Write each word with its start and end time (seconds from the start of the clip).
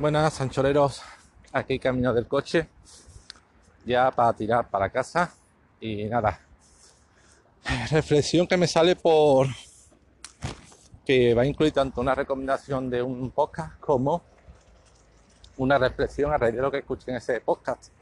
Buenas, 0.00 0.34
sancholeros. 0.34 1.02
Aquí 1.52 1.78
camino 1.78 2.12
del 2.12 2.26
coche. 2.26 2.68
Ya 3.86 4.10
para 4.10 4.32
tirar 4.32 4.68
para 4.68 4.90
casa. 4.90 5.32
Y 5.80 6.06
nada. 6.06 6.40
Reflexión 7.92 8.48
que 8.48 8.56
me 8.56 8.66
sale 8.66 8.96
por 8.96 9.46
que 11.06 11.32
va 11.32 11.42
a 11.42 11.46
incluir 11.46 11.72
tanto 11.72 12.00
una 12.00 12.12
recomendación 12.12 12.90
de 12.90 13.02
un 13.02 13.30
podcast 13.30 13.78
como 13.78 14.22
una 15.58 15.78
reflexión 15.78 16.32
a 16.32 16.38
raíz 16.38 16.56
de 16.56 16.62
lo 16.62 16.72
que 16.72 16.78
escuché 16.78 17.12
en 17.12 17.18
ese 17.18 17.40
podcast. 17.40 17.92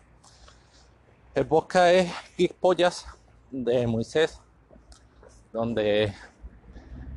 El 1.35 1.47
podcast 1.47 1.95
es 1.95 2.13
Geek 2.39 2.55
Pollas 2.55 3.05
de 3.51 3.87
Moisés, 3.87 4.41
donde 5.53 6.15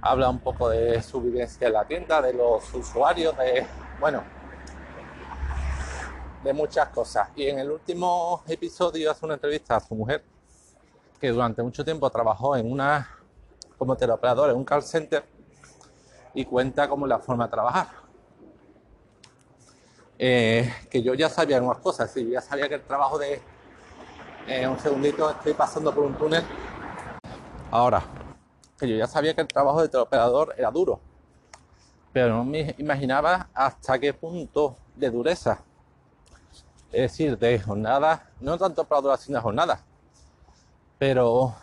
habla 0.02 0.30
un 0.30 0.40
poco 0.40 0.68
de 0.68 1.02
su 1.02 1.22
vivencia 1.22 1.68
en 1.68 1.74
la 1.74 1.86
tienda, 1.86 2.22
de 2.22 2.34
los 2.34 2.74
usuarios, 2.74 3.38
de, 3.38 3.66
bueno, 4.02 4.22
de 6.46 6.54
muchas 6.54 6.90
cosas. 6.90 7.30
Y 7.36 7.48
en 7.48 7.58
el 7.58 7.72
último 7.72 8.44
episodio 8.48 9.10
hace 9.10 9.26
una 9.26 9.34
entrevista 9.34 9.78
a 9.78 9.80
su 9.80 9.96
mujer, 9.96 10.24
que 11.20 11.30
durante 11.30 11.64
mucho 11.64 11.84
tiempo 11.84 12.08
trabajó 12.12 12.56
en 12.56 12.72
una, 12.72 13.10
como 13.80 13.98
teleoperador 13.98 14.52
en 14.52 14.56
un 14.56 14.64
call 14.64 14.84
center, 14.84 15.26
y 16.36 16.46
cuenta 16.46 16.88
cómo 16.88 17.08
es 17.08 17.10
la 17.10 17.20
forma 17.20 17.46
de 17.46 17.52
trabajar. 17.52 17.88
Eh, 20.20 20.72
que 20.90 21.02
yo 21.02 21.16
ya 21.16 21.30
sabía 21.30 21.58
algunas 21.58 21.80
cosas, 21.80 22.12
sí, 22.12 22.30
ya 22.30 22.42
sabía 22.42 22.70
que 22.70 22.76
el 22.76 22.84
trabajo 22.84 23.18
de... 23.18 23.42
Eh, 24.48 24.68
un 24.68 24.78
segundito, 24.78 25.28
estoy 25.32 25.56
pasando 25.56 25.94
por 25.96 26.04
un 26.04 26.14
túnel. 26.16 26.44
Ahora, 27.72 28.04
que 28.78 28.88
yo 28.88 28.96
ya 28.96 29.08
sabía 29.08 29.34
que 29.34 29.42
el 29.42 29.48
trabajo 29.48 29.82
de 29.82 29.90
teleoperador 29.90 30.54
era 30.56 30.70
duro, 30.70 31.00
pero 32.14 32.36
no 32.36 32.46
me 32.46 32.76
imaginaba 32.78 33.50
hasta 33.52 33.98
qué 33.98 34.14
punto 34.14 34.76
de 34.96 35.10
dureza 35.10 35.64
es 36.96 37.12
decir, 37.12 37.38
de 37.38 37.60
jornada, 37.60 38.30
no 38.40 38.58
tanto 38.58 38.86
para 38.86 39.02
duración 39.02 39.34
de 39.34 39.42
jornada, 39.42 39.84
pero 40.98 41.54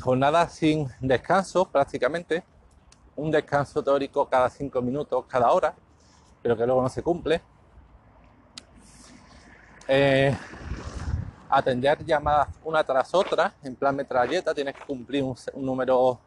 jornada 0.00 0.48
sin 0.48 0.88
descanso 0.98 1.66
prácticamente, 1.66 2.42
un 3.16 3.30
descanso 3.30 3.84
teórico 3.84 4.26
cada 4.26 4.48
cinco 4.48 4.80
minutos, 4.80 5.26
cada 5.28 5.52
hora, 5.52 5.74
pero 6.40 6.56
que 6.56 6.64
luego 6.64 6.80
no 6.80 6.88
se 6.88 7.02
cumple. 7.02 7.42
Eh, 9.86 10.34
atender 11.50 12.02
llamadas 12.02 12.48
una 12.64 12.82
tras 12.82 13.14
otra, 13.14 13.52
en 13.62 13.76
plan 13.76 13.94
metralleta, 13.94 14.54
tienes 14.54 14.74
que 14.74 14.86
cumplir 14.86 15.22
un, 15.22 15.36
un 15.52 15.66
número 15.66 16.18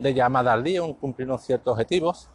de 0.00 0.12
llamadas 0.12 0.54
al 0.54 0.64
día, 0.64 0.80
cumplir 1.00 1.28
unos 1.28 1.44
ciertos 1.44 1.70
objetivos 1.70 2.28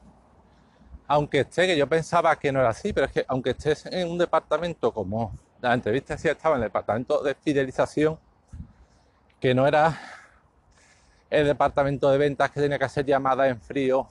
aunque 1.08 1.42
esté, 1.42 1.68
que 1.68 1.78
yo 1.78 1.88
pensaba 1.88 2.36
que 2.36 2.52
no 2.52 2.60
era 2.60 2.70
así, 2.70 2.94
pero 2.94 3.08
es 3.08 3.12
que 3.12 3.26
aunque 3.28 3.52
estés 3.52 3.86
en 3.88 4.10
un 4.10 4.18
departamento 4.18 4.94
como 4.94 5.38
la 5.62 5.74
entrevista 5.74 6.18
sí 6.18 6.28
estaba 6.28 6.56
en 6.56 6.64
el 6.64 6.68
departamento 6.68 7.22
de 7.24 7.36
fidelización, 7.36 8.20
que 9.40 9.54
no 9.54 9.68
era 9.68 10.00
el 11.30 11.48
departamento 11.48 12.10
de 12.12 12.18
ventas 12.18 12.52
que 12.52 12.62
tenía 12.62 12.78
que 12.78 12.86
hacer 12.86 13.06
llamadas 13.06 13.50
en 13.50 13.60
frío 13.60 14.08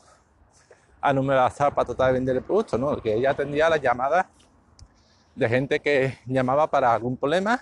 a 1.01 1.13
número 1.13 1.41
de 1.41 1.47
azar 1.47 1.75
para 1.75 1.87
tratar 1.87 2.09
de 2.09 2.13
vender 2.15 2.37
el 2.37 2.43
producto, 2.43 2.79
¿no? 2.79 2.97
Que 3.01 3.15
ella 3.15 3.31
atendía 3.31 3.69
las 3.69 3.81
llamadas 3.81 4.27
de 5.35 5.49
gente 5.49 5.81
que 5.81 6.19
llamaba 6.27 6.69
para 6.69 6.93
algún 6.93 7.17
problema 7.17 7.61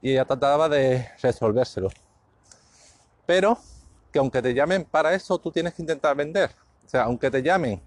y 0.00 0.12
ella 0.12 0.24
trataba 0.24 0.68
de 0.68 1.08
resolvérselo. 1.22 1.88
Pero 3.24 3.58
que 4.12 4.18
aunque 4.18 4.40
te 4.40 4.54
llamen 4.54 4.84
para 4.84 5.14
eso, 5.14 5.38
tú 5.38 5.50
tienes 5.50 5.74
que 5.74 5.82
intentar 5.82 6.14
vender. 6.14 6.50
O 6.84 6.88
sea, 6.88 7.02
aunque 7.04 7.30
te 7.30 7.42
llamen 7.42 7.80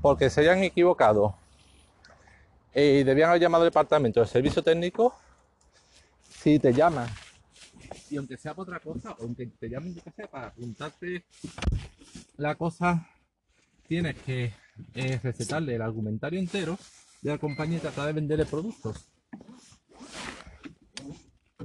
porque 0.00 0.30
se 0.30 0.40
hayan 0.40 0.62
equivocado 0.62 1.36
y 2.74 3.02
debían 3.02 3.30
haber 3.30 3.42
llamado 3.42 3.64
al 3.64 3.70
departamento 3.70 4.20
de 4.20 4.26
servicio 4.26 4.62
técnico, 4.62 5.14
si 6.28 6.58
te 6.58 6.72
llaman, 6.72 7.08
y 8.10 8.16
aunque 8.16 8.36
sea 8.36 8.54
por 8.54 8.64
otra 8.68 8.80
cosa, 8.80 9.16
aunque 9.20 9.46
te 9.46 9.68
llamen, 9.68 9.94
yo 9.94 10.02
qué 10.16 10.26
para 10.26 10.52
preguntarte 10.52 11.24
la 12.36 12.56
cosa, 12.56 13.08
tienes 13.86 14.16
que 14.16 14.52
eh, 14.94 15.20
recetarle 15.22 15.76
el 15.76 15.82
argumentario 15.82 16.38
entero 16.38 16.78
de 17.22 17.30
la 17.30 17.38
compañía 17.38 17.78
y 17.78 17.80
tratar 17.80 18.06
de 18.06 18.12
venderle 18.12 18.46
productos. 18.46 19.08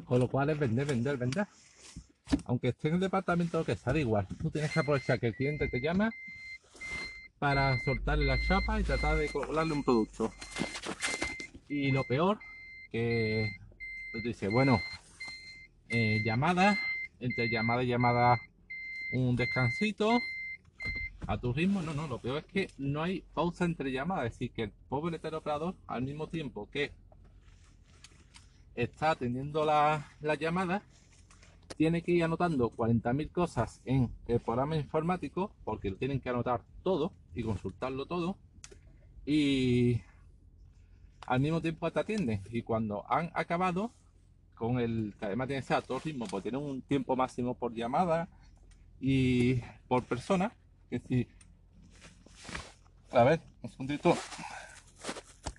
Con 0.05 0.19
lo 0.19 0.27
cual 0.27 0.51
es 0.51 0.59
vender, 0.59 0.85
vender, 0.85 1.17
vender. 1.17 1.47
Aunque 2.45 2.69
esté 2.69 2.89
en 2.89 2.95
el 2.95 2.99
departamento 2.99 3.63
que 3.63 3.75
sea, 3.75 3.97
igual. 3.97 4.27
Tú 4.41 4.51
tienes 4.51 4.71
que 4.71 4.79
aprovechar 4.79 5.19
que 5.19 5.27
el 5.27 5.35
cliente 5.35 5.67
te 5.67 5.79
llama 5.79 6.11
para 7.39 7.77
soltarle 7.83 8.25
la 8.25 8.41
chapa 8.41 8.79
y 8.79 8.83
tratar 8.83 9.17
de 9.17 9.29
colarle 9.29 9.73
un 9.73 9.83
producto. 9.83 10.31
Y 11.67 11.91
lo 11.91 12.03
peor, 12.03 12.39
que 12.91 13.51
pues 14.11 14.23
dice, 14.23 14.47
bueno, 14.47 14.81
eh, 15.89 16.21
llamada, 16.23 16.77
entre 17.19 17.49
llamada 17.49 17.83
y 17.83 17.87
llamada 17.87 18.39
un 19.13 19.35
descansito 19.35 20.21
a 21.27 21.37
tu 21.37 21.53
ritmo. 21.53 21.81
No, 21.81 21.93
no, 21.93 22.07
lo 22.07 22.19
peor 22.19 22.37
es 22.39 22.45
que 22.45 22.69
no 22.77 23.03
hay 23.03 23.23
pausa 23.33 23.65
entre 23.65 23.91
llamadas. 23.91 24.27
Es 24.27 24.31
decir, 24.33 24.51
que 24.51 24.63
el 24.63 24.71
pobre 24.89 25.19
teleoperador, 25.19 25.75
al 25.87 26.03
mismo 26.03 26.27
tiempo 26.27 26.69
que 26.71 26.91
está 28.75 29.11
atendiendo 29.11 29.65
la, 29.65 30.11
la 30.21 30.35
llamada, 30.35 30.81
tiene 31.77 32.01
que 32.01 32.11
ir 32.13 32.23
anotando 32.23 32.71
40.000 32.71 33.31
cosas 33.31 33.81
en 33.85 34.09
el 34.27 34.39
programa 34.39 34.77
informático, 34.77 35.51
porque 35.65 35.89
lo 35.89 35.97
tienen 35.97 36.21
que 36.21 36.29
anotar 36.29 36.61
todo 36.83 37.11
y 37.35 37.43
consultarlo 37.43 38.05
todo. 38.05 38.37
Y 39.25 40.01
al 41.27 41.39
mismo 41.39 41.61
tiempo 41.61 41.91
te 41.91 41.99
atienden. 41.99 42.41
Y 42.49 42.61
cuando 42.61 43.05
han 43.11 43.31
acabado, 43.33 43.91
con 44.55 44.79
el 44.79 45.13
que 45.19 45.27
tiene 45.27 45.47
que 45.47 45.61
ser 45.61 45.77
a 45.77 45.81
todo 45.81 45.99
ritmo, 45.99 46.25
pues 46.25 46.43
tienen 46.43 46.61
un 46.61 46.81
tiempo 46.81 47.15
máximo 47.15 47.53
por 47.53 47.73
llamada 47.73 48.27
y 48.99 49.61
por 49.87 50.03
persona. 50.03 50.51
Que 50.89 50.99
si. 50.99 51.27
A 53.11 53.23
ver, 53.23 53.41
un 53.61 53.69
segundito. 53.69 54.17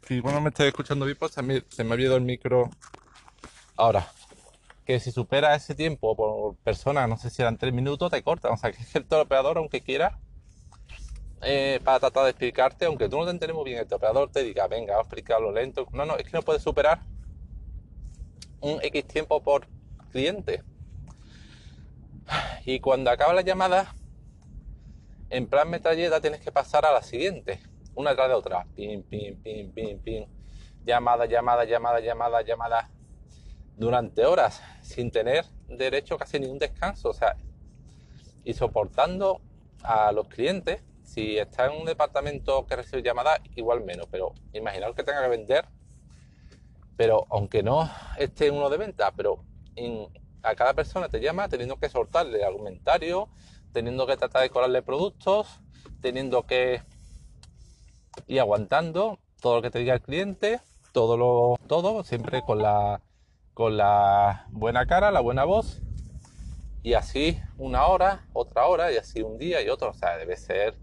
Si 0.07 0.21
bueno 0.21 0.41
me 0.41 0.51
estoy 0.51 0.69
escuchando 0.69 1.05
bien, 1.05 1.17
pues 1.19 1.33
se 1.33 1.43
me, 1.43 1.55
ha 1.95 2.01
ido 2.01 2.17
el 2.17 2.23
micro. 2.23 2.71
Ahora, 3.77 4.09
que 4.87 5.01
si 5.01 5.11
supera 5.11 5.55
ese 5.55 5.75
tiempo 5.75 6.17
por 6.17 6.57
persona, 6.57 7.07
no 7.07 7.19
sé 7.19 7.29
si 7.29 7.43
eran 7.43 7.59
tres 7.59 7.75
minutos, 7.75 8.11
te 8.11 8.23
cortan. 8.23 8.53
O 8.53 8.57
sea, 8.57 8.73
que 8.73 8.79
el 8.95 9.05
operador, 9.11 9.59
aunque 9.59 9.83
quiera, 9.83 10.19
eh, 11.43 11.81
para 11.85 12.01
tratar 12.01 12.25
de 12.25 12.31
explicarte, 12.31 12.87
aunque 12.87 13.09
tú 13.09 13.19
no 13.19 13.25
te 13.25 13.31
enteres 13.31 13.55
muy 13.55 13.65
bien, 13.65 13.79
el 13.79 13.93
operador 13.93 14.31
te 14.31 14.43
diga, 14.43 14.67
venga, 14.67 14.95
vamos 14.95 15.07
a 15.07 15.09
explicarlo 15.09 15.53
lento. 15.53 15.87
No, 15.93 16.05
no, 16.07 16.17
es 16.17 16.25
que 16.25 16.33
no 16.33 16.43
puedes 16.43 16.63
superar 16.63 17.01
un 18.61 18.81
X 18.83 19.07
tiempo 19.07 19.43
por 19.43 19.67
cliente. 20.11 20.63
Y 22.65 22.81
cuando 22.81 23.11
acaba 23.11 23.33
la 23.33 23.43
llamada, 23.43 23.95
en 25.31 25.47
plan 25.47 25.71
metralleta 25.71 26.21
tienes 26.21 26.41
que 26.41 26.51
pasar 26.51 26.85
a 26.85 26.93
la 26.93 27.03
siguiente, 27.03 27.61
una 27.95 28.15
tras 28.15 28.29
de 28.29 28.35
otra. 28.35 28.67
Pim, 28.75 29.03
pim, 29.03 29.41
pim, 29.43 29.73
pim, 29.73 29.99
pim. 30.01 30.27
Llamada, 30.85 31.27
llamada, 31.27 31.65
llamada, 31.65 32.01
llamada, 32.01 32.43
llamada 32.43 32.91
durante 33.77 34.25
horas 34.25 34.63
sin 34.83 35.11
tener 35.11 35.45
derecho 35.69 36.17
casi 36.17 36.39
ningún 36.39 36.59
descanso, 36.59 37.11
o 37.11 37.13
sea, 37.13 37.37
y 38.45 38.55
soportando 38.55 39.41
a 39.83 40.13
los 40.13 40.29
clientes. 40.29 40.83
Si 41.07 41.39
está 41.39 41.67
en 41.67 41.81
un 41.81 41.87
departamento 41.87 42.67
que 42.67 42.77
recibe 42.77 43.03
llamadas, 43.03 43.41
igual 43.55 43.83
menos, 43.83 44.07
pero 44.11 44.35
imaginaos 44.53 44.95
que 44.95 45.03
tenga 45.03 45.23
que 45.23 45.29
vender, 45.29 45.65
pero 46.97 47.27
aunque 47.31 47.63
no 47.63 47.91
esté 48.19 48.51
uno 48.51 48.69
de 48.69 48.77
venta, 48.77 49.13
pero 49.13 49.43
a 50.43 50.55
cada 50.55 50.75
persona 50.75 51.09
te 51.09 51.21
llama 51.21 51.49
teniendo 51.49 51.77
que 51.77 51.89
soltarle 51.89 52.45
argumentario, 52.45 53.29
teniendo 53.73 54.07
que 54.07 54.17
tratar 54.17 54.43
de 54.43 54.51
colarle 54.51 54.83
productos, 54.83 55.61
teniendo 56.01 56.45
que 56.45 56.83
ir 58.27 58.41
aguantando 58.41 59.19
todo 59.41 59.57
lo 59.57 59.63
que 59.63 59.71
te 59.71 59.79
diga 59.79 59.95
el 59.95 60.03
cliente, 60.03 60.61
todo 60.93 61.17
lo 61.17 61.57
todo 61.67 62.05
siempre 62.05 62.43
con 62.43 62.61
la 62.61 63.01
con 63.55 63.77
la 63.77 64.47
buena 64.51 64.87
cara, 64.87 65.11
la 65.11 65.21
buena 65.21 65.45
voz, 65.45 65.81
y 66.87 66.95
así 66.95 67.37
una 67.59 67.85
hora, 67.87 68.29
otra 68.33 68.67
hora, 68.67 68.93
y 68.93 68.97
así 68.97 69.21
un 69.21 69.39
día 69.39 69.61
y 69.61 69.69
otro. 69.69 69.91
O 69.91 69.93
sea, 69.93 70.17
debe 70.17 70.37
ser. 70.37 70.77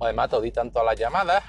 Además, 0.00 0.30
te 0.30 0.40
di 0.40 0.50
tanto 0.50 0.80
a 0.80 0.84
las 0.84 0.98
llamadas, 0.98 1.42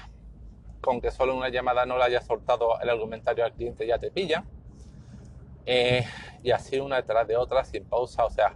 con 0.80 1.00
que 1.00 1.10
solo 1.10 1.36
una 1.36 1.48
llamada 1.48 1.86
no 1.86 1.96
le 1.96 2.04
haya 2.04 2.20
soltado 2.20 2.78
el 2.80 2.90
argumentario 2.90 3.44
al 3.44 3.52
cliente, 3.52 3.86
ya 3.86 3.98
te 3.98 4.10
pilla. 4.10 4.44
Eh, 5.64 6.04
y 6.42 6.50
así 6.50 6.78
una 6.78 6.96
detrás 6.96 7.26
de 7.26 7.36
otra, 7.36 7.64
sin 7.64 7.84
pausa. 7.84 8.24
O 8.24 8.30
sea, 8.30 8.52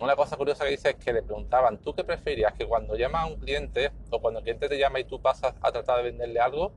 una 0.00 0.16
cosa 0.16 0.36
curiosa 0.36 0.64
que 0.64 0.70
dice 0.70 0.90
es 0.90 0.96
que 0.96 1.12
le 1.12 1.22
preguntaban, 1.22 1.78
¿tú 1.78 1.94
qué 1.94 2.04
preferías? 2.04 2.52
Que 2.54 2.66
cuando 2.66 2.96
llama 2.96 3.22
a 3.22 3.26
un 3.26 3.36
cliente 3.36 3.92
o 4.10 4.20
cuando 4.20 4.40
el 4.40 4.44
cliente 4.44 4.68
te 4.68 4.78
llama 4.78 5.00
y 5.00 5.04
tú 5.04 5.20
pasas 5.20 5.54
a 5.60 5.72
tratar 5.72 5.98
de 5.98 6.04
venderle 6.04 6.40
algo, 6.40 6.72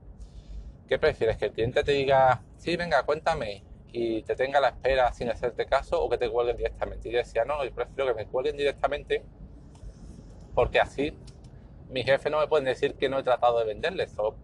¿Qué 0.88 1.00
prefieres? 1.00 1.38
¿Que 1.38 1.46
el 1.46 1.54
cliente 1.54 1.84
te 1.84 1.94
diga, 1.94 2.44
sí, 2.58 2.76
venga, 2.76 3.04
cuéntame 3.04 3.64
y 3.92 4.22
te 4.24 4.36
tenga 4.36 4.60
la 4.60 4.70
espera 4.70 5.14
sin 5.14 5.30
hacerte 5.30 5.66
caso 5.66 6.02
o 6.02 6.10
que 6.10 6.18
te 6.18 6.30
cuelguen 6.30 6.58
directamente? 6.58 7.10
Y 7.10 7.14
yo 7.14 7.20
decía, 7.20 7.46
no, 7.46 7.64
yo 7.64 7.74
prefiero 7.74 8.08
que 8.08 8.24
me 8.24 8.28
cuelguen 8.28 8.58
directamente 8.58 9.24
porque 10.54 10.80
así 10.80 11.18
mi 11.94 12.04
jefe 12.04 12.30
no 12.30 12.40
me 12.40 12.48
puede 12.48 12.66
decir 12.66 12.96
que 12.96 13.08
no 13.08 13.20
he 13.20 13.24
tratado 13.24 13.60
de 13.60 13.66
venderle, 13.66 14.08
solo 14.08 14.36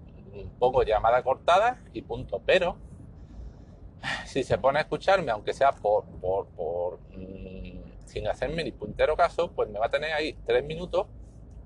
pongo 0.60 0.84
llamada 0.84 1.24
cortada 1.24 1.82
y 1.94 2.04
punto. 2.04 2.42
Pero 2.46 2.78
si 4.26 4.44
se 4.44 4.60
pone 4.60 4.78
a 4.78 4.82
escucharme, 4.84 5.32
aunque 5.32 5.54
sea 5.54 5.72
por, 5.72 6.06
mm, 6.06 8.06
sin 8.06 8.28
hacerme 8.28 8.64
ni 8.64 8.72
puntero 8.72 9.18
caso, 9.18 9.52
pues 9.52 9.68
me 9.68 9.80
va 9.80 9.88
a 9.88 9.90
tener 9.90 10.14
ahí 10.14 10.38
tres 10.46 10.64
minutos 10.64 11.08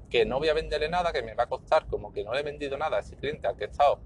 que 0.09 0.25
no 0.25 0.39
voy 0.39 0.47
a 0.47 0.53
venderle 0.53 0.87
nada, 0.87 1.11
que 1.11 1.21
me 1.21 1.33
va 1.33 1.43
a 1.43 1.47
costar 1.47 1.85
como 1.87 2.13
que 2.13 2.23
no 2.23 2.33
le 2.33 2.39
he 2.39 2.43
vendido 2.43 2.77
nada 2.77 2.97
a 2.97 2.99
ese 3.01 3.17
cliente 3.17 3.47
al 3.47 3.57
que 3.57 3.65
he 3.65 3.67
estado, 3.67 3.99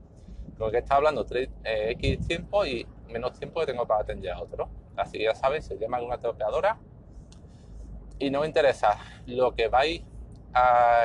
con 0.58 0.72
que 0.72 0.78
he 0.78 0.84
hablando 0.90 1.26
tres, 1.26 1.50
eh, 1.64 1.92
X 1.92 2.28
tiempo 2.28 2.66
y 2.66 2.88
menos 3.08 3.38
tiempo 3.38 3.60
que 3.60 3.68
tengo 3.68 3.86
para 3.86 4.02
atender 4.02 4.32
a 4.32 4.42
otro. 4.42 4.68
Así 4.96 5.20
ya 5.20 5.36
sabéis, 5.36 5.66
se 5.66 5.78
llama 5.78 6.02
una 6.02 6.18
topeadora 6.18 6.80
y 8.18 8.32
no 8.32 8.42
me 8.42 8.48
interesa 8.48 8.98
lo 9.28 9.54
que 9.54 9.68
vais 9.68 10.02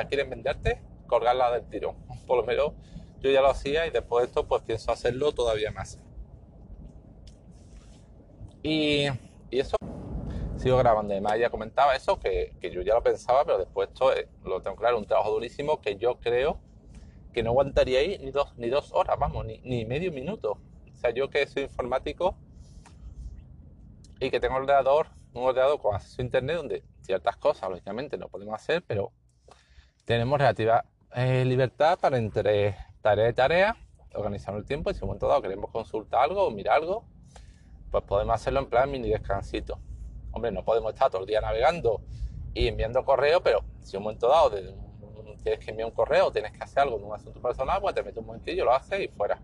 quieren 0.07 0.29
venderte, 0.29 0.81
colgarla 1.07 1.51
del 1.51 1.67
tiro. 1.69 1.95
Por 2.27 2.37
lo 2.37 2.43
menos 2.43 2.73
yo 3.19 3.31
ya 3.31 3.41
lo 3.41 3.49
hacía 3.49 3.87
y 3.87 3.89
después 3.89 4.23
de 4.23 4.27
esto 4.27 4.47
pues 4.47 4.61
pienso 4.63 4.91
hacerlo 4.91 5.31
todavía 5.31 5.71
más. 5.71 5.99
Y, 8.61 9.07
eso 9.51 9.75
sigo 10.57 10.77
grabando. 10.77 11.13
Además, 11.13 11.37
ya 11.39 11.49
comentaba 11.49 11.95
eso, 11.95 12.19
que, 12.19 12.55
yo 12.61 12.81
ya 12.81 12.95
lo 12.95 13.03
pensaba, 13.03 13.45
pero 13.45 13.57
después 13.59 13.89
esto 13.89 14.11
lo 14.43 14.61
tengo 14.61 14.77
claro, 14.77 14.97
un 14.97 15.05
trabajo 15.05 15.31
durísimo 15.31 15.81
que 15.81 15.97
yo 15.97 16.19
creo 16.19 16.59
que 17.33 17.43
no 17.43 17.51
aguantaría 17.51 17.99
ahí 17.99 18.17
ni 18.19 18.31
dos, 18.31 18.53
ni 18.57 18.69
dos 18.69 18.91
horas, 18.93 19.17
vamos, 19.19 19.45
ni, 19.45 19.59
ni 19.59 19.85
medio 19.85 20.11
minuto. 20.11 20.57
O 20.91 20.95
sea, 20.95 21.11
yo 21.11 21.29
que 21.29 21.45
soy 21.47 21.63
informático 21.63 22.37
y 24.19 24.29
que 24.29 24.39
tengo 24.39 24.55
ordenador, 24.55 25.07
un 25.33 25.43
ordenador 25.43 25.79
con 25.79 25.95
acceso 25.95 26.21
a 26.21 26.25
internet 26.25 26.57
donde 26.57 26.83
ciertas 27.01 27.35
cosas, 27.37 27.69
lógicamente, 27.69 28.17
no 28.17 28.29
podemos 28.29 28.55
hacer, 28.55 28.83
pero 28.87 29.11
tenemos 30.05 30.37
relativa 30.37 30.85
eh, 31.15 31.45
libertad 31.45 31.99
para 31.99 32.17
entre 32.17 32.75
tarea 33.01 33.29
y 33.29 33.33
tarea, 33.33 33.77
organizar 34.13 34.55
el 34.55 34.65
tiempo 34.65 34.89
y 34.89 34.93
si 34.93 34.99
en 34.99 35.03
un 35.03 35.07
momento 35.09 35.27
dado 35.27 35.41
queremos 35.41 35.71
consultar 35.71 36.23
algo 36.23 36.45
o 36.45 36.51
mirar 36.51 36.77
algo, 36.77 37.05
pues 37.91 38.03
podemos 38.03 38.35
hacerlo 38.35 38.59
en 38.61 38.69
plan 38.69 38.89
mini 38.89 39.09
descansito. 39.09 39.79
Hombre, 40.31 40.51
no 40.51 40.63
podemos 40.63 40.93
estar 40.93 41.09
todo 41.09 41.21
el 41.21 41.27
día 41.27 41.41
navegando 41.41 42.01
y 42.53 42.67
enviando 42.67 43.03
correo, 43.05 43.41
pero 43.41 43.63
si 43.81 43.95
en 43.95 43.99
un 43.99 44.03
momento 44.05 44.27
dado 44.27 44.51
tienes 45.41 45.59
que 45.59 45.71
enviar 45.71 45.89
un 45.89 45.95
correo, 45.95 46.31
tienes 46.31 46.51
que 46.51 46.63
hacer 46.63 46.83
algo 46.83 46.97
en 46.97 47.03
un 47.05 47.13
asunto 47.13 47.41
personal, 47.41 47.81
pues 47.81 47.93
te 47.93 48.03
metes 48.03 48.17
un 48.17 48.25
momentillo, 48.25 48.65
lo 48.65 48.73
haces 48.73 49.01
y 49.01 49.07
fuera. 49.07 49.39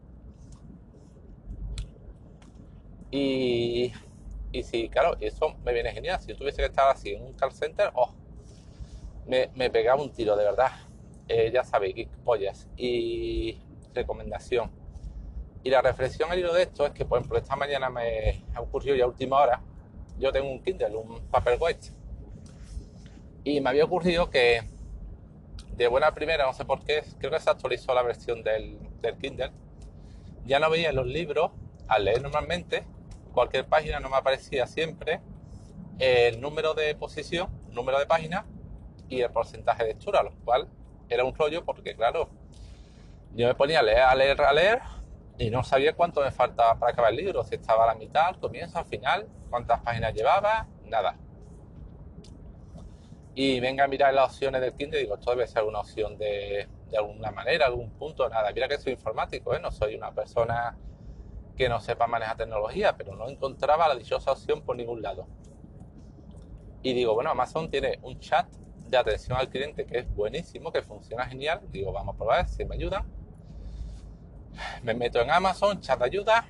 Y 3.11 3.91
y 4.51 4.63
si, 4.63 4.89
claro, 4.89 5.15
eso 5.19 5.56
me 5.63 5.73
viene 5.73 5.91
genial. 5.91 6.19
Si 6.19 6.27
yo 6.27 6.35
tuviese 6.35 6.57
que 6.57 6.65
estar 6.65 6.89
así 6.89 7.13
en 7.13 7.23
un 7.23 7.33
call 7.33 7.51
center, 7.51 7.91
oh, 7.94 8.13
me, 9.30 9.50
me 9.56 9.70
pegaba 9.70 10.02
un 10.02 10.12
tiro, 10.12 10.36
de 10.36 10.44
verdad. 10.44 10.72
Eh, 11.28 11.52
ya 11.54 11.64
sabéis, 11.64 12.08
pollas. 12.24 12.68
Y 12.76 13.60
recomendación. 13.94 14.72
Y 15.64 15.70
la 15.70 15.81
reflexión 15.81 16.31
al 16.31 16.40
hilo 16.40 16.54
de 16.54 16.64
esto 16.64 16.86
es 16.86 16.92
que, 16.94 17.06
por 17.06 17.20
ejemplo, 17.20 17.38
esta 17.38 17.56
mañana 17.56 17.90
me 17.90 18.44
ha 18.54 18.62
ocurrido 18.62 18.96
ya 18.96 19.04
a 19.04 19.08
última 19.08 19.42
hora. 19.42 19.62
Yo 20.18 20.31
tengo 20.31 20.50
un 20.50 20.62
Kindle, 20.62 20.96
un 20.96 21.22
Paperwhite. 21.30 21.92
Y 23.44 23.62
me 23.62 23.70
había 23.70 23.86
ocurrido 23.86 24.30
que 24.30 24.62
de 25.76 25.88
buena 25.88 26.14
primera, 26.14 26.46
no 26.46 26.54
sé 26.54 26.66
por 26.66 26.84
qué, 26.84 27.04
creo 27.20 27.31
que 27.31 27.40
se 27.40 27.50
actualizó 27.50 27.94
la 27.94 28.04
versión 28.04 28.44
del, 28.44 28.78
del 29.02 29.18
Kindle. 29.18 29.52
Ya 30.46 30.60
no 30.60 30.70
veía 30.70 30.92
los 30.92 31.08
libros 31.08 31.52
al 31.88 32.06
leer 32.06 32.22
normalmente 32.22 32.86
cualquier 33.40 33.66
página 33.66 34.00
no 34.00 34.10
me 34.10 34.18
aparecía 34.18 34.68
siempre 34.68 35.22
el 35.98 36.42
número 36.42 36.74
de 36.74 36.96
posición, 36.96 37.50
número 37.72 38.00
de 38.00 38.06
página 38.06 38.46
y 39.09 39.21
el 39.21 39.31
porcentaje 39.31 39.83
de 39.83 39.89
lectura, 39.89 40.23
lo 40.23 40.31
cual 40.45 40.67
era 41.09 41.23
un 41.23 41.33
rollo 41.35 41.65
porque, 41.65 41.95
claro, 41.95 42.29
yo 43.33 43.47
me 43.47 43.56
ponía 43.56 43.79
a 43.79 43.83
leer, 43.83 44.00
a 44.00 44.15
leer, 44.15 44.41
a 44.41 44.53
leer 44.53 44.81
y 45.38 45.50
no 45.50 45.63
sabía 45.63 45.94
cuánto 45.94 46.21
me 46.21 46.31
faltaba 46.31 46.77
para 46.77 46.91
acabar 46.91 47.11
el 47.11 47.17
libro, 47.17 47.44
si 47.44 47.56
estaba 47.56 47.85
a 47.85 47.88
la 47.88 47.95
mitad, 47.95 48.27
al 48.27 48.39
comienzo, 48.39 48.77
al 48.77 48.85
final, 48.85 49.27
cuántas 49.50 49.81
páginas 49.81 50.13
llevaba, 50.13 50.67
nada. 50.85 51.17
Y 53.35 53.59
venga 53.59 53.85
a 53.85 53.88
mirar 53.88 54.13
las 54.13 54.33
opciones 54.33 54.59
del 54.61 54.73
Kindle 54.73 55.00
y 55.00 55.03
digo, 55.03 55.15
esto 55.15 55.31
debe 55.31 55.47
ser 55.47 55.59
alguna 55.59 55.79
opción 55.79 56.17
de, 56.17 56.67
de 56.89 56.97
alguna 56.97 57.31
manera, 57.31 57.67
algún 57.67 57.89
punto, 57.91 58.27
nada. 58.27 58.51
Mira 58.51 58.67
que 58.67 58.77
soy 58.77 58.94
informático, 58.94 59.56
¿eh? 59.56 59.59
no 59.59 59.71
soy 59.71 59.95
una 59.95 60.11
persona 60.11 60.77
que 61.56 61.69
no 61.69 61.79
sepa 61.79 62.07
manejar 62.07 62.38
tecnología, 62.38 62.97
pero 62.97 63.15
no 63.15 63.29
encontraba 63.29 63.88
la 63.88 63.95
dichosa 63.95 64.31
opción 64.31 64.61
por 64.61 64.75
ningún 64.75 65.01
lado. 65.01 65.27
Y 66.81 66.94
digo, 66.94 67.13
bueno, 67.13 67.29
Amazon 67.29 67.69
tiene 67.69 68.00
un 68.01 68.19
chat 68.19 68.47
de 68.89 68.97
atención 68.97 69.38
al 69.38 69.50
cliente 69.50 69.86
que 69.86 70.00
es 70.00 70.15
buenísimo, 70.15 70.71
que 70.71 70.81
funciona 70.81 71.25
genial. 71.25 71.62
Digo, 71.71 71.91
vamos 71.91 72.15
a 72.15 72.18
probar 72.18 72.47
si 72.47 72.65
me 72.65 72.75
ayudan. 72.75 73.06
Me 74.83 74.94
meto 74.94 75.21
en 75.21 75.31
Amazon, 75.31 75.80
chat 75.80 76.00
de 76.00 76.06
ayuda. 76.06 76.45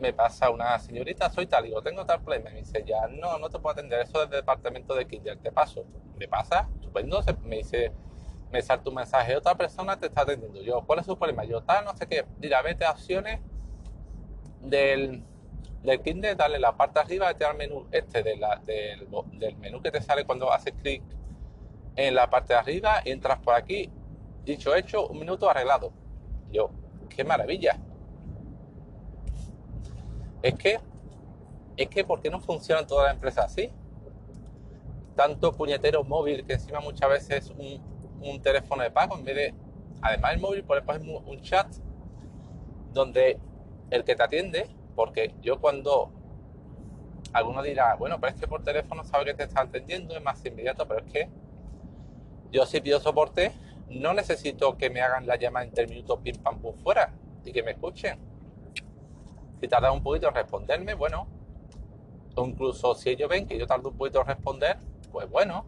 Me 0.00 0.12
pasa 0.12 0.50
una 0.50 0.78
señorita, 0.78 1.30
soy 1.30 1.46
tal, 1.46 1.64
digo, 1.64 1.80
tengo 1.80 2.04
tal 2.04 2.20
problema. 2.20 2.50
Me 2.50 2.58
dice, 2.58 2.84
ya, 2.84 3.06
no, 3.08 3.38
no 3.38 3.48
te 3.48 3.58
puedo 3.58 3.72
atender, 3.72 4.00
eso 4.00 4.22
es 4.24 4.30
del 4.30 4.40
departamento 4.40 4.94
de 4.94 5.06
Kindle, 5.06 5.36
te 5.36 5.52
paso. 5.52 5.84
Me 6.18 6.26
pasa, 6.26 6.68
estupendo, 6.74 7.22
me 7.44 7.58
dice, 7.58 7.92
me 8.50 8.60
salta 8.60 8.88
un 8.88 8.96
mensaje, 8.96 9.36
otra 9.36 9.54
persona 9.54 9.96
te 9.98 10.06
está 10.06 10.22
atendiendo. 10.22 10.60
Yo, 10.62 10.84
¿cuál 10.84 10.98
es 10.98 11.06
su 11.06 11.16
problema? 11.16 11.44
Yo, 11.44 11.62
tal, 11.62 11.84
no 11.84 11.96
sé 11.96 12.06
qué, 12.06 12.26
mira, 12.38 12.60
vete 12.62 12.84
a 12.84 12.90
opciones 12.90 13.40
del, 14.60 15.24
del 15.84 16.00
Kindle, 16.00 16.34
dale 16.34 16.58
la 16.58 16.76
parte 16.76 16.98
arriba, 16.98 17.30
este 17.30 17.44
al 17.44 17.56
menú 17.56 17.86
este 17.92 18.22
del, 18.22 18.40
del, 18.64 19.56
menú 19.56 19.82
que 19.82 19.90
te 19.90 20.00
sale 20.00 20.24
cuando 20.24 20.50
haces 20.50 20.72
clic 20.82 21.02
en 21.96 22.14
la 22.14 22.28
parte 22.28 22.54
de 22.54 22.58
arriba 22.58 23.00
entras 23.04 23.38
por 23.38 23.54
aquí. 23.54 23.90
Dicho 24.44 24.74
hecho, 24.74 25.06
un 25.08 25.18
minuto 25.18 25.48
arreglado. 25.48 25.92
Yo, 26.50 26.70
qué 27.08 27.22
maravilla. 27.24 27.78
Es 30.42 30.54
que, 30.54 30.80
es 31.76 31.88
que, 31.88 32.04
¿por 32.04 32.20
qué 32.20 32.30
no 32.30 32.40
funcionan 32.40 32.86
todas 32.86 33.06
las 33.06 33.14
empresas 33.14 33.46
así? 33.46 33.70
Tanto 35.16 35.52
puñetero 35.52 36.02
móvil 36.04 36.44
que 36.44 36.54
encima 36.54 36.80
muchas 36.80 37.08
veces 37.08 37.50
un, 37.50 37.80
un 38.20 38.42
teléfono 38.42 38.82
de 38.82 38.90
pago 38.90 39.16
en 39.16 39.24
vez 39.24 39.36
de, 39.36 39.54
además 40.02 40.34
el 40.34 40.40
móvil, 40.40 40.64
por 40.64 40.78
ejemplo, 40.78 41.20
un 41.26 41.40
chat 41.40 41.66
donde 42.92 43.38
el 43.90 44.04
que 44.04 44.16
te 44.16 44.22
atiende, 44.22 44.68
porque 44.94 45.34
yo 45.42 45.60
cuando 45.60 46.10
alguno 47.32 47.62
dirá, 47.62 47.96
bueno, 47.96 48.20
pero 48.20 48.32
es 48.32 48.40
que 48.40 48.46
por 48.46 48.62
teléfono 48.62 49.04
sabe 49.04 49.26
que 49.26 49.34
te 49.34 49.42
está 49.44 49.62
atendiendo, 49.62 50.16
es 50.16 50.22
más 50.22 50.44
inmediato, 50.44 50.86
pero 50.86 51.00
es 51.04 51.12
que 51.12 51.30
yo 52.50 52.64
si 52.64 52.80
pido 52.80 53.00
soporte, 53.00 53.52
no 53.90 54.14
necesito 54.14 54.76
que 54.78 54.88
me 54.90 55.00
hagan 55.00 55.26
la 55.26 55.36
llamada 55.36 55.64
en 55.64 55.72
tres 55.72 55.88
minutos 55.88 56.20
pim 56.22 56.36
pam 56.36 56.60
pum 56.60 56.76
fuera 56.76 57.12
y 57.44 57.52
que 57.52 57.62
me 57.62 57.72
escuchen. 57.72 58.18
Si 59.60 59.68
tarda 59.68 59.90
un 59.90 60.02
poquito 60.02 60.28
en 60.28 60.34
responderme, 60.34 60.94
bueno, 60.94 61.26
incluso 62.36 62.94
si 62.94 63.10
ellos 63.10 63.28
ven 63.28 63.46
que 63.46 63.58
yo 63.58 63.66
tardo 63.66 63.90
un 63.90 63.96
poquito 63.96 64.20
en 64.20 64.26
responder, 64.26 64.78
pues 65.10 65.28
bueno, 65.28 65.66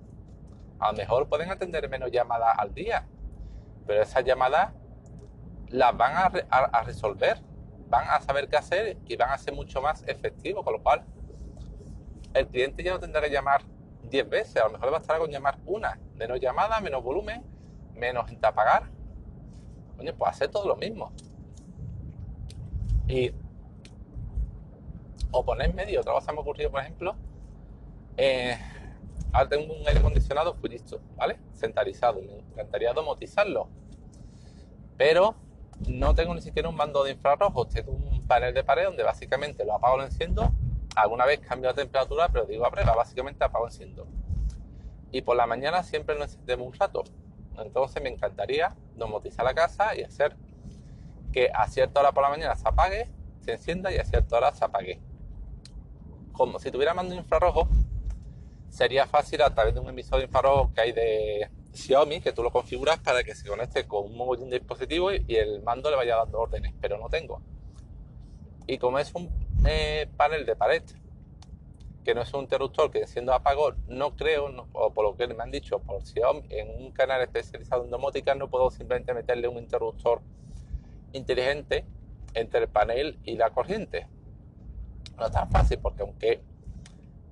a 0.78 0.92
lo 0.92 0.98
mejor 0.98 1.28
pueden 1.28 1.50
atender 1.50 1.88
menos 1.88 2.10
llamadas 2.10 2.56
al 2.58 2.72
día, 2.74 3.06
pero 3.86 4.02
esas 4.02 4.24
llamadas 4.24 4.72
las 5.68 5.96
van 5.96 6.16
a, 6.16 6.32
a, 6.50 6.58
a 6.64 6.82
resolver 6.82 7.40
van 7.88 8.08
a 8.08 8.20
saber 8.20 8.48
qué 8.48 8.56
hacer 8.56 8.98
y 9.06 9.16
van 9.16 9.30
a 9.30 9.38
ser 9.38 9.54
mucho 9.54 9.80
más 9.80 10.02
efectivos, 10.06 10.64
con 10.64 10.74
lo 10.74 10.82
cual 10.82 11.04
el 12.34 12.46
cliente 12.48 12.82
ya 12.82 12.92
no 12.92 13.00
tendrá 13.00 13.20
que 13.22 13.30
llamar 13.30 13.62
10 14.10 14.28
veces, 14.28 14.56
a 14.56 14.66
lo 14.66 14.72
mejor 14.72 14.86
le 14.86 14.92
bastará 14.92 15.18
con 15.18 15.30
llamar 15.30 15.58
una, 15.66 15.98
menos 16.14 16.40
llamada, 16.40 16.80
menos 16.80 17.02
volumen, 17.02 17.42
menos 17.94 18.28
gente 18.28 18.46
a 18.46 18.54
pagar. 18.54 18.90
Coño, 19.96 20.14
pues 20.16 20.30
hacer 20.30 20.48
todo 20.48 20.68
lo 20.68 20.76
mismo. 20.76 21.12
Y 23.08 23.32
o 25.30 25.44
poner 25.44 25.72
medio, 25.74 26.00
otra 26.00 26.12
cosa 26.12 26.32
me 26.32 26.38
ha 26.38 26.42
ocurrido, 26.42 26.70
por 26.70 26.80
ejemplo, 26.80 27.16
eh, 28.16 28.56
ahora 29.32 29.48
tengo 29.48 29.74
un 29.74 29.86
aire 29.86 30.00
acondicionado 30.00 30.56
listo, 30.62 31.00
¿vale? 31.16 31.38
Centralizado, 31.54 32.20
me 32.20 32.38
encantaría 32.38 32.92
domotizarlo. 32.92 33.68
Pero 34.96 35.34
no 35.88 36.14
tengo 36.14 36.34
ni 36.34 36.40
siquiera 36.40 36.68
un 36.68 36.76
mando 36.76 37.04
de 37.04 37.12
infrarrojos, 37.12 37.68
tengo 37.68 37.92
un 37.92 38.26
panel 38.26 38.54
de 38.54 38.64
pared 38.64 38.84
donde 38.84 39.02
básicamente 39.02 39.64
lo 39.64 39.74
apago, 39.74 39.98
lo 39.98 40.04
enciendo. 40.04 40.52
Alguna 40.94 41.26
vez 41.26 41.40
cambio 41.40 41.70
la 41.70 41.74
temperatura, 41.74 42.28
pero 42.28 42.46
digo 42.46 42.66
a 42.66 42.70
prueba, 42.70 42.94
básicamente 42.94 43.44
apago, 43.44 43.66
enciendo. 43.66 44.06
Y 45.12 45.22
por 45.22 45.36
la 45.36 45.46
mañana 45.46 45.82
siempre 45.82 46.16
lo 46.16 46.24
encendemos 46.24 46.66
un 46.66 46.72
rato. 46.72 47.04
Entonces 47.58 48.02
me 48.02 48.08
encantaría 48.08 48.74
domotizar 48.96 49.44
la 49.44 49.54
casa 49.54 49.94
y 49.94 50.02
hacer 50.02 50.36
que 51.32 51.50
a 51.52 51.66
cierta 51.68 52.00
hora 52.00 52.12
por 52.12 52.22
la 52.22 52.30
mañana 52.30 52.56
se 52.56 52.66
apague, 52.66 53.08
se 53.40 53.52
encienda 53.52 53.92
y 53.92 53.98
a 53.98 54.04
cierta 54.04 54.36
hora 54.36 54.52
se 54.52 54.64
apague. 54.64 55.00
Como 56.32 56.58
si 56.58 56.70
tuviera 56.70 56.94
mando 56.94 57.14
infrarrojo, 57.14 57.68
sería 58.68 59.06
fácil 59.06 59.42
a 59.42 59.54
través 59.54 59.74
de 59.74 59.80
un 59.80 59.88
emisor 59.88 60.18
de 60.18 60.24
infrarrojo 60.24 60.72
que 60.74 60.80
hay 60.80 60.92
de, 60.92 61.50
Xiaomi 61.76 62.20
que 62.20 62.32
tú 62.32 62.42
lo 62.42 62.50
configuras 62.50 62.98
para 62.98 63.22
que 63.22 63.34
se 63.34 63.46
conecte 63.46 63.86
con 63.86 64.06
un 64.06 64.16
mogollón 64.16 64.50
de 64.50 64.58
dispositivos 64.58 65.14
y 65.26 65.36
el 65.36 65.62
mando 65.62 65.90
le 65.90 65.96
vaya 65.96 66.16
dando 66.16 66.40
órdenes, 66.40 66.74
pero 66.80 66.98
no 66.98 67.08
tengo. 67.08 67.40
Y 68.66 68.78
como 68.78 68.98
es 68.98 69.14
un 69.14 69.30
eh, 69.64 70.08
panel 70.16 70.44
de 70.44 70.56
pared 70.56 70.82
que 72.04 72.14
no 72.14 72.22
es 72.22 72.32
un 72.34 72.42
interruptor 72.42 72.90
que 72.92 73.04
siendo 73.08 73.34
apagón, 73.34 73.76
no 73.88 74.14
creo, 74.14 74.46
o 74.72 74.92
por 74.92 75.04
lo 75.04 75.16
que 75.16 75.26
me 75.26 75.42
han 75.42 75.50
dicho, 75.50 75.80
por 75.80 76.04
si 76.04 76.20
en 76.50 76.84
un 76.84 76.92
canal 76.92 77.20
especializado 77.20 77.84
en 77.84 77.90
domótica 77.90 78.36
no 78.36 78.48
puedo 78.48 78.70
simplemente 78.70 79.12
meterle 79.12 79.48
un 79.48 79.58
interruptor 79.58 80.20
inteligente 81.12 81.84
entre 82.32 82.60
el 82.60 82.68
panel 82.68 83.18
y 83.24 83.34
la 83.34 83.50
corriente. 83.50 84.06
No 85.18 85.26
es 85.26 85.32
tan 85.32 85.50
fácil 85.50 85.80
porque 85.80 86.02
aunque 86.02 86.42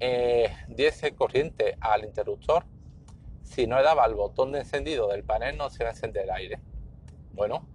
eh, 0.01 0.51
diese 0.67 1.15
corriente 1.15 1.77
al 1.81 2.05
interruptor, 2.05 2.65
si 3.45 3.67
no 3.67 3.77
le 3.77 3.83
daba 3.83 4.05
al 4.05 4.15
botón 4.15 4.53
de 4.53 4.61
encendido 4.61 5.07
del 5.09 5.23
panel 5.23 5.57
no 5.57 5.71
se 5.71 5.85
va 5.85 5.91
a 5.91 5.93
encender 5.93 6.25
el 6.25 6.31
aire. 6.31 6.61
Bueno, 7.33 7.69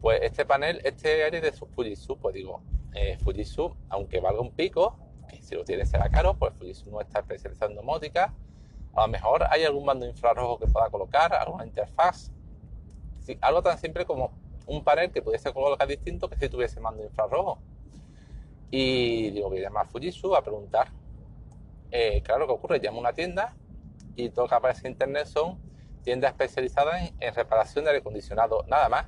pues 0.00 0.20
este 0.22 0.46
panel, 0.46 0.80
este 0.84 1.24
aire 1.24 1.40
de 1.40 1.52
Fujitsu, 1.52 2.16
pues 2.18 2.34
digo, 2.34 2.62
eh, 2.94 3.18
Fujitsu, 3.22 3.76
aunque 3.90 4.20
valga 4.20 4.40
un 4.40 4.52
pico, 4.52 4.96
que 5.28 5.42
si 5.42 5.54
lo 5.54 5.64
tiene 5.64 5.84
será 5.84 6.08
caro, 6.08 6.34
pues 6.34 6.54
Fujitsu 6.54 6.90
no 6.90 7.00
está 7.00 7.20
especializado 7.20 7.70
en 7.70 7.76
domótica. 7.76 8.34
A 8.94 9.02
lo 9.02 9.08
mejor 9.08 9.44
hay 9.50 9.64
algún 9.64 9.84
mando 9.84 10.06
infrarrojo 10.06 10.58
que 10.58 10.66
pueda 10.66 10.88
colocar, 10.88 11.34
alguna 11.34 11.66
interfaz. 11.66 12.30
algo 13.40 13.62
tan 13.62 13.78
simple 13.78 14.04
como 14.04 14.32
un 14.66 14.84
panel 14.84 15.10
que 15.10 15.22
pudiese 15.22 15.52
colocar 15.52 15.88
distinto 15.88 16.28
que 16.28 16.36
si 16.36 16.48
tuviese 16.48 16.80
mando 16.80 17.02
infrarrojo. 17.02 17.58
Y 18.70 19.30
digo, 19.30 19.48
voy 19.48 19.58
a 19.58 19.62
llamar 19.62 19.86
a 19.86 19.88
Fujitsu 19.88 20.34
a 20.34 20.42
preguntar. 20.42 20.88
Eh, 21.90 22.22
claro, 22.22 22.46
¿qué 22.46 22.52
ocurre? 22.52 22.78
Llamo 22.78 22.98
a 22.98 23.00
una 23.00 23.12
tienda 23.12 23.54
y 24.16 24.30
todo 24.30 24.44
lo 24.44 24.48
que 24.48 24.54
aparece 24.54 24.86
en 24.86 24.92
internet 24.92 25.26
son 25.26 25.58
tiendas 26.02 26.32
especializadas 26.32 27.12
en, 27.18 27.34
reparación 27.34 27.84
de 27.84 27.90
aire 27.90 28.00
acondicionado, 28.00 28.64
nada 28.68 28.88
más. 28.88 29.06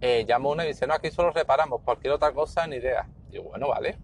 Eh, 0.00 0.24
llamo 0.28 0.50
una 0.50 0.64
y 0.64 0.68
dice, 0.68 0.86
no, 0.86 0.94
aquí 0.94 1.10
solo 1.10 1.30
reparamos, 1.30 1.80
cualquier 1.82 2.12
otra 2.12 2.32
cosa 2.32 2.66
ni 2.66 2.76
idea. 2.76 3.08
Digo, 3.30 3.44
bueno, 3.44 3.68
vale. 3.68 3.98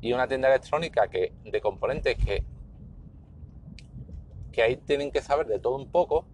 Y 0.00 0.12
una 0.12 0.28
tienda 0.28 0.48
electrónica 0.48 1.08
que, 1.08 1.32
de 1.44 1.60
componentes 1.60 2.16
que, 2.16 2.44
que 4.52 4.62
ahí 4.62 4.76
tienen 4.76 5.10
que 5.10 5.22
saber 5.22 5.46
de 5.46 5.58
todo 5.58 5.76
un 5.76 5.90
poco, 5.90 6.26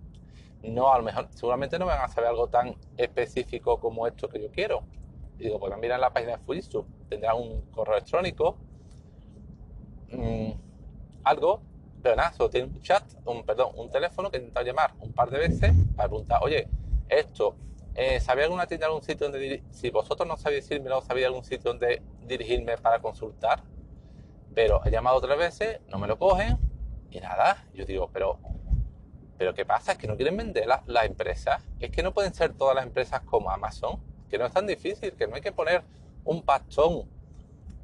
no, 0.62 0.92
a 0.92 0.99
lo 0.99 1.04
mejor, 1.04 1.28
seguramente 1.30 1.78
no 1.78 1.87
van 1.87 2.00
a 2.00 2.08
saber 2.08 2.30
algo 2.30 2.49
tan 2.49 2.76
específico 2.96 3.78
como 3.80 4.06
esto 4.06 4.28
que 4.28 4.40
yo 4.40 4.50
quiero. 4.50 4.82
Y 5.38 5.44
digo, 5.44 5.58
pues 5.58 5.73
mira 5.78 5.96
en 5.96 6.00
la 6.00 6.12
página 6.12 6.32
de 6.32 6.38
Fujitsu, 6.38 6.87
tendrá 7.08 7.34
un 7.34 7.62
correo 7.70 7.96
electrónico, 7.96 8.56
mm, 10.11 10.52
algo 11.25 11.61
pero 12.04 12.16
nada, 12.16 12.32
solo 12.32 12.50
tiene 12.50 12.66
un 12.66 12.82
chat, 12.82 13.02
un, 13.25 13.44
perdón, 13.44 13.73
un 13.76 13.90
teléfono 13.90 14.30
que 14.30 14.37
he 14.37 14.40
intentado 14.40 14.66
llamar 14.66 14.92
un 15.00 15.14
par 15.14 15.30
de 15.30 15.38
veces 15.38 15.73
para 15.96 16.06
preguntar, 16.06 16.38
oye, 16.42 16.68
esto, 17.08 17.56
eh, 17.94 18.20
¿sabía 18.20 18.44
alguna 18.44 18.66
tienda, 18.66 18.88
algún 18.88 19.00
sitio 19.00 19.30
donde 19.30 19.62
Si 19.70 19.88
vosotros 19.88 20.28
no 20.28 20.37
sabéis 20.37 20.68
decirme, 20.68 20.90
no 20.90 21.00
sabía 21.00 21.28
algún 21.28 21.44
sitio 21.44 21.70
donde 21.70 22.02
dirigirme 22.26 22.76
para 22.76 22.99
consultar. 22.99 23.62
Pero 24.54 24.82
he 24.84 24.90
llamado 24.90 25.18
tres 25.23 25.38
veces, 25.38 25.80
no 25.88 25.96
me 25.96 26.06
lo 26.06 26.18
cogen 26.18 26.58
y 27.11 27.20
nada. 27.20 27.64
Yo 27.73 27.87
digo, 27.87 28.11
pero, 28.12 28.38
pero 29.38 29.54
¿qué 29.54 29.64
pasa? 29.64 29.92
Es 29.92 29.99
que 29.99 30.06
no 30.06 30.14
quieren 30.14 30.37
vender 30.37 30.66
las 30.66 30.87
la 30.87 31.06
empresas. 31.06 31.62
Es 31.80 31.90
que 31.90 32.02
no 32.02 32.12
pueden 32.12 32.34
ser 32.34 32.52
todas 32.52 32.75
las 32.75 32.84
empresas 32.84 33.23
como 33.23 33.50
Amazon. 33.50 33.99
Que 34.28 34.37
no 34.37 34.44
es 34.44 34.52
tan 34.52 34.66
difícil, 34.66 35.12
que 35.14 35.26
no 35.26 35.37
hay 35.37 35.40
que 35.40 35.52
poner 35.52 35.82
un 36.26 36.42
pastón, 36.42 37.08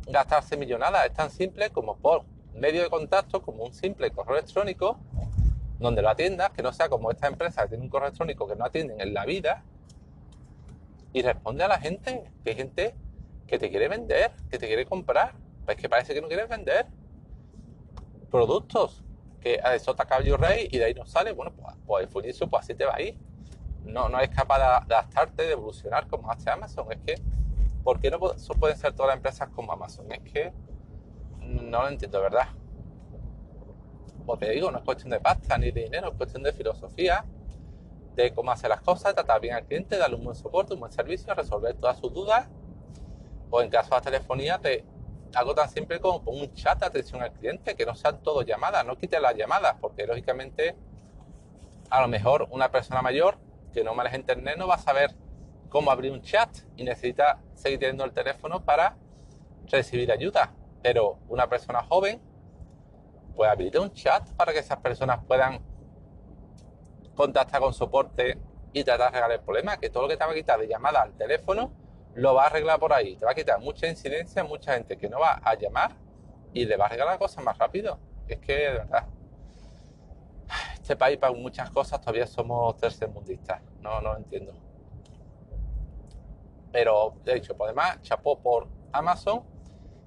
gastarse 0.09 0.59
millonadas. 0.59 1.07
Es 1.07 1.15
tan 1.15 1.31
simple 1.31 1.71
como 1.71 1.97
por 1.97 2.23
medio 2.61 2.83
de 2.83 2.91
contacto 2.91 3.43
como 3.43 3.65
un 3.65 3.73
simple 3.73 4.11
correo 4.11 4.37
electrónico 4.37 4.99
donde 5.79 6.03
lo 6.03 6.11
atiendas, 6.11 6.51
que 6.51 6.63
no 6.63 6.73
sea 6.73 6.89
como 6.89 7.11
esta 7.11 7.27
empresa 7.27 7.63
que 7.63 7.71
tiene 7.71 7.85
un 7.85 7.91
correo 7.91 8.09
electrónico 8.09 8.47
que 8.47 8.55
no 8.55 8.67
atienden 8.67 9.01
en 9.01 9.15
la 9.15 9.25
vida 9.25 9.65
y 11.13 11.23
responde 11.23 11.65
a 11.65 11.69
la 11.69 11.79
gente, 11.81 12.31
que 12.45 12.51
hay 12.51 12.57
gente 12.57 12.95
que 13.47 13.59
te 13.59 13.71
quiere 13.71 13.89
vender, 13.89 14.31
que 14.51 14.59
te 14.59 14.67
quiere 14.67 14.85
comprar, 14.85 15.35
pues 15.65 15.77
que 15.77 15.89
parece 15.89 16.15
que 16.15 16.21
no 16.21 16.29
quieres 16.29 16.49
vender 16.49 16.87
productos, 18.31 19.03
que 19.41 19.59
a 19.63 19.75
eso 19.75 19.95
te 19.95 20.05
caballo 20.05 20.37
rey 20.37 20.69
y 20.71 20.79
de 20.79 20.85
ahí 20.85 20.95
no 20.95 21.07
sale, 21.07 21.33
bueno, 21.33 21.53
pues, 21.53 21.75
pues 21.87 22.11
Fujitsu, 22.11 22.49
pues 22.49 22.65
así 22.65 22.75
te 22.75 22.85
va 22.85 22.95
a 22.97 23.03
ir. 23.03 23.19
No, 23.85 24.09
no 24.09 24.19
eres 24.19 24.37
capaz 24.37 24.59
de 24.59 24.65
adaptarte, 24.95 25.45
de 25.45 25.53
evolucionar 25.53 26.07
como 26.07 26.31
hace 26.31 26.51
Amazon. 26.51 26.93
Es 26.93 26.99
que, 26.99 27.15
¿por 27.83 27.99
qué 27.99 28.11
no 28.11 28.21
pueden 28.21 28.77
ser 28.77 28.93
todas 28.93 29.09
las 29.09 29.17
empresas 29.17 29.49
como 29.49 29.73
Amazon? 29.73 30.13
Es 30.13 30.21
que 30.21 30.53
no 31.51 31.83
lo 31.83 31.89
entiendo, 31.89 32.21
¿verdad? 32.21 32.49
Como 34.19 34.39
te 34.39 34.51
digo, 34.51 34.71
no 34.71 34.79
es 34.79 34.85
cuestión 34.85 35.11
de 35.11 35.21
pasta 35.21 35.59
ni 35.59 35.71
de 35.71 35.85
dinero, 35.85 36.09
es 36.11 36.17
cuestión 36.17 36.43
de 36.43 36.53
filosofía, 36.53 37.25
de 38.15 38.33
cómo 38.35 38.53
hacer 38.53 38.71
las 38.71 38.81
cosas, 38.81 39.15
tratar 39.15 39.41
bien 39.41 39.55
al 39.55 39.65
cliente, 39.65 39.97
darle 39.97 40.17
un 40.17 40.25
buen 40.25 40.37
soporte, 40.37 40.75
un 40.75 40.81
buen 40.81 40.93
servicio, 40.93 41.35
resolver 41.35 41.75
todas 41.75 41.99
sus 41.99 42.13
dudas. 42.13 42.49
O 43.51 43.61
en 43.61 43.71
caso 43.71 43.95
de 43.95 44.01
telefonía, 44.01 44.59
te, 44.59 44.85
algo 45.35 45.55
tan 45.55 45.69
simple 45.69 46.01
como 46.01 46.31
un 46.31 46.53
chat 46.55 46.79
de 46.79 46.87
atención 46.87 47.23
al 47.23 47.33
cliente, 47.33 47.75
que 47.75 47.87
no 47.87 47.95
sean 47.95 48.23
todo 48.23 48.43
llamadas, 48.43 48.85
no 48.85 48.97
quite 48.97 49.19
las 49.21 49.35
llamadas, 49.35 49.77
porque 49.81 50.07
lógicamente 50.07 50.77
a 51.89 52.01
lo 52.01 52.09
mejor 52.09 52.47
una 52.51 52.71
persona 52.71 53.03
mayor 53.03 53.39
que 53.73 53.83
no 53.83 53.95
maneja 53.95 54.17
internet 54.17 54.57
no 54.57 54.69
va 54.69 54.77
a 54.77 54.79
saber 54.79 55.15
cómo 55.69 55.91
abrir 55.91 56.13
un 56.13 56.23
chat 56.23 56.51
y 56.77 56.85
necesita 56.85 57.41
seguir 57.55 57.79
teniendo 57.79 58.05
el 58.05 58.13
teléfono 58.13 58.65
para 58.65 58.97
recibir 59.67 60.11
ayuda. 60.11 60.53
Pero 60.83 61.19
una 61.29 61.49
persona 61.49 61.83
joven, 61.83 62.21
pues 63.35 63.51
habilita 63.51 63.81
un 63.81 63.93
chat 63.93 64.29
para 64.33 64.53
que 64.53 64.59
esas 64.59 64.79
personas 64.79 65.25
puedan 65.25 65.61
contactar 67.15 67.61
con 67.61 67.75
soporte 67.75 68.39
y 68.73 68.85
tratar 68.85 69.13
de 69.13 69.19
arreglar 69.19 69.33
el 69.39 69.45
problema, 69.45 69.77
que 69.77 69.91
todo 69.91 70.05
lo 70.05 70.09
que 70.09 70.17
te 70.17 70.25
va 70.25 70.31
a 70.31 70.35
quitar 70.35 70.61
de 70.61 70.69
llamada 70.69 71.03
al 71.03 71.13
teléfono 71.13 71.73
lo 72.15 72.35
va 72.35 72.45
a 72.45 72.47
arreglar 72.47 72.79
por 72.79 72.93
ahí. 72.93 73.17
Te 73.17 73.25
va 73.25 73.33
a 73.33 73.35
quitar 73.35 73.61
mucha 73.61 73.87
incidencia, 73.87 74.43
mucha 74.45 74.75
gente 74.75 74.97
que 74.97 75.09
no 75.09 75.21
va 75.21 75.41
a 75.43 75.55
llamar 75.55 75.97
y 76.53 76.65
le 76.65 76.77
va 76.77 76.85
a 76.85 76.87
arreglar 76.89 77.09
la 77.09 77.19
cosa 77.19 77.41
más 77.41 77.59
rápido. 77.59 77.99
Es 78.27 78.39
que, 78.39 78.53
de 78.55 78.73
verdad, 78.73 79.07
este 80.75 80.97
país 80.97 81.19
para 81.19 81.33
muchas 81.33 81.71
cosas 81.71 82.01
todavía 82.01 82.27
somos 82.27 82.77
tercermundistas. 82.77 83.63
No, 83.81 84.01
no 84.01 84.13
lo 84.13 84.19
entiendo. 84.19 84.53
Pero, 86.73 87.15
de 87.25 87.37
hecho, 87.37 87.57
por 87.57 87.69
demás, 87.69 88.01
chapó 88.03 88.39
por 88.39 88.69
Amazon 88.93 89.43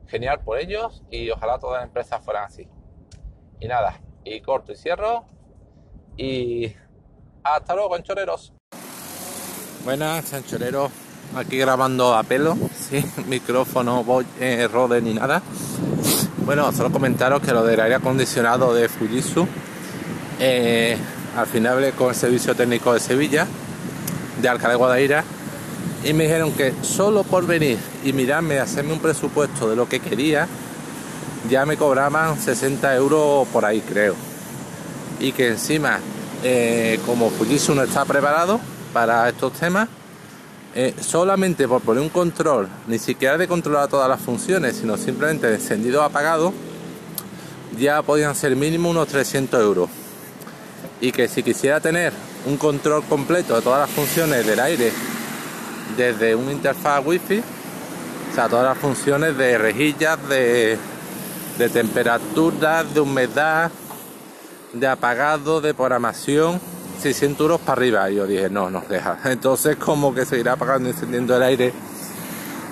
genial 0.08 0.42
por 0.42 0.60
ellos 0.60 1.04
y 1.10 1.30
ojalá 1.30 1.60
todas 1.60 1.82
las 1.82 1.88
empresas 1.88 2.24
fueran 2.24 2.46
así. 2.46 2.68
Y 3.60 3.68
nada, 3.68 4.02
y 4.24 4.42
corto 4.42 4.72
y 4.72 4.76
cierro. 4.76 5.26
Y 6.18 6.74
hasta 7.44 7.74
luego, 7.74 7.90
conchoreros. 7.90 8.54
Buenas, 9.84 10.30
chanchoreros. 10.30 10.92
Aquí 11.36 11.58
grabando 11.58 12.14
a 12.14 12.24
pelo, 12.24 12.56
sin 12.78 13.12
micrófono, 13.28 14.06
eh, 14.40 14.68
rode 14.72 15.02
ni 15.02 15.14
nada. 15.14 15.42
Bueno, 16.46 16.72
solo 16.72 16.92
comentaros 16.92 17.42
que 17.42 17.52
lo 17.52 17.64
del 17.64 17.80
aire 17.80 17.96
acondicionado 17.96 18.74
de 18.74 18.88
Fujitsu, 18.88 19.48
eh, 20.40 20.98
al 21.36 21.48
final 21.48 21.94
con 21.94 22.10
el 22.10 22.16
servicio 22.16 22.54
técnico 22.54 22.94
de 22.94 23.00
Sevilla, 23.00 23.48
de 24.42 24.50
Alcalá 24.50 24.74
de 24.74 24.78
Guadaira, 24.78 25.24
y 26.04 26.14
me 26.14 26.26
dijeron 26.26 26.52
que 26.52 26.74
solo 26.82 27.24
por 27.24 27.46
venir 27.46 27.78
y 28.04 28.12
mirarme, 28.12 28.60
hacerme 28.60 28.94
un 28.94 29.00
presupuesto 29.00 29.70
de 29.70 29.76
lo 29.76 29.88
que 29.88 30.00
quería, 30.00 30.48
ya 31.50 31.66
me 31.66 31.78
cobraban 31.78 32.40
60 32.40 32.96
euros 32.96 33.48
por 33.48 33.64
ahí, 33.64 33.82
creo. 33.82 34.16
Y 35.20 35.32
que 35.32 35.50
encima, 35.50 36.00
eh, 36.44 37.00
como 37.06 37.30
Fujitsu 37.30 37.74
no 37.74 37.84
está 37.84 38.04
preparado 38.04 38.60
para 38.92 39.30
estos 39.30 39.54
temas, 39.54 39.88
eh, 40.76 40.94
solamente 41.00 41.68
por 41.68 41.82
poner 41.82 42.04
un 42.04 42.10
control, 42.10 42.68
ni 42.88 43.00
siquiera 43.00 43.38
de 43.38 43.48
controlar 43.48 43.88
todas 43.88 44.10
las 44.10 44.20
funciones, 44.20 44.76
sino 44.76 44.98
simplemente 44.98 45.48
de 45.48 45.56
encendido 45.56 46.02
o 46.02 46.04
apagado, 46.04 46.54
ya 47.80 48.02
podían 48.02 48.36
ser 48.36 48.56
mínimo 48.56 48.90
unos 48.90 49.08
300 49.08 49.62
euros. 49.62 49.90
Y 51.00 51.12
que 51.12 51.28
si 51.28 51.44
quisiera 51.44 51.80
tener 51.80 52.12
un 52.46 52.58
control 52.58 53.04
completo 53.04 53.56
de 53.56 53.62
todas 53.62 53.88
las 53.88 53.90
funciones 53.90 54.46
del 54.46 54.60
aire 54.60 54.92
desde 55.98 56.36
una 56.36 56.52
interfaz 56.52 57.06
wifi, 57.06 57.40
o 57.40 58.36
sea, 58.36 58.50
todas 58.50 58.66
las 58.66 58.78
funciones 58.78 59.38
de 59.38 59.58
rejillas, 59.58 60.18
de, 60.28 60.78
de 61.58 61.70
temperatura, 61.70 62.84
de 62.84 63.00
humedad, 63.00 63.72
de 64.74 64.88
apagado, 64.88 65.62
de 65.62 65.74
programación, 65.74 66.60
600 67.00 67.42
euros 67.42 67.62
para 67.62 67.74
arriba. 67.74 68.10
Y 68.10 68.16
yo 68.16 68.26
dije, 68.26 68.50
no, 68.50 68.70
no, 68.70 68.82
deja. 68.90 69.20
Entonces, 69.26 69.76
como 69.78 70.14
que 70.14 70.26
seguirá 70.26 70.54
apagando 70.54 70.90
y 70.90 70.92
encendiendo 70.94 71.36
el 71.36 71.44
aire, 71.44 71.74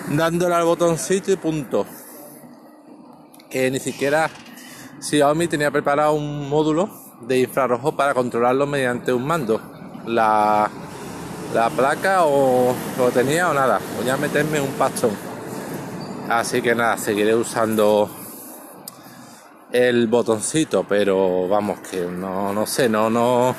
dándole 0.10 0.56
al 0.56 0.64
botoncito 0.64 1.32
y 1.32 1.36
punto. 1.36 1.86
Que 3.50 3.70
ni 3.70 3.80
siquiera 3.80 4.30
Xiaomi 5.02 5.48
tenía 5.48 5.72
preparado 5.72 6.14
un 6.14 6.48
módulo 6.48 6.90
de 7.22 7.42
infrarrojo 7.42 7.96
para 7.96 8.14
controlarlo 8.14 8.66
mediante 8.66 9.12
un 9.14 9.26
mando. 9.26 9.62
La 10.06 10.70
la 11.54 11.70
placa 11.70 12.26
o 12.26 12.74
lo 12.98 13.12
tenía 13.12 13.50
o 13.50 13.54
nada, 13.54 13.80
voy 13.98 14.10
a 14.10 14.18
meterme 14.18 14.62
un 14.62 14.72
pastón. 14.74 15.12
Así 16.30 16.62
que 16.62 16.74
nada, 16.74 16.98
seguiré 16.98 17.36
usando 17.36 18.10
el 19.72 20.08
botoncito, 20.08 20.86
pero 20.88 21.48
vamos 21.48 21.80
que 21.80 22.02
no, 22.06 22.54
no 22.54 22.66
sé, 22.66 22.88
no, 22.88 23.10
no. 23.10 23.56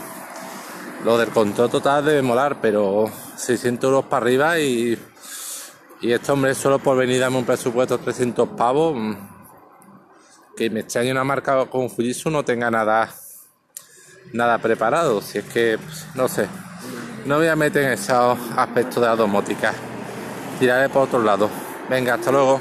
Lo 1.04 1.18
del 1.18 1.30
control 1.30 1.68
total 1.70 2.04
debe 2.04 2.22
molar, 2.22 2.60
pero 2.60 3.10
600 3.36 3.88
euros 3.88 4.04
para 4.04 4.24
arriba 4.24 4.58
y, 4.58 4.96
y 6.00 6.12
este 6.12 6.32
hombre 6.32 6.54
solo 6.54 6.78
por 6.78 6.96
venir 6.96 7.16
a 7.16 7.24
darme 7.26 7.38
un 7.38 7.44
presupuesto 7.44 7.98
de 7.98 8.04
300 8.04 8.50
pavos, 8.50 8.94
mm, 8.96 9.14
que 10.56 10.70
me 10.70 10.80
extraña 10.80 11.12
una 11.12 11.24
marca 11.24 11.66
como 11.66 11.88
Fujitsu 11.88 12.30
no 12.30 12.44
tenga 12.44 12.70
nada 12.70 13.12
nada 14.32 14.58
preparado. 14.58 15.20
Si 15.20 15.38
es 15.38 15.44
que, 15.44 15.78
pues, 15.78 16.06
no 16.14 16.28
sé, 16.28 16.46
no 17.24 17.36
voy 17.36 17.48
a 17.48 17.56
meter 17.56 17.84
en 17.84 17.92
esos 17.92 18.38
aspectos 18.56 18.96
de 18.96 19.08
la 19.08 19.16
domótica. 19.16 19.72
Tiraré 20.58 20.88
por 20.88 21.04
otro 21.04 21.22
lado. 21.22 21.48
Venga, 21.88 22.14
hasta 22.14 22.32
luego. 22.32 22.60